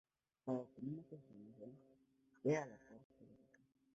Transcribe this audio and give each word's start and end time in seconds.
Para 0.43 0.57
obtener 0.61 0.95
más 0.95 1.05
información, 1.11 1.77
vea 2.43 2.63
Puerta 2.65 3.23
lógica. 3.23 3.59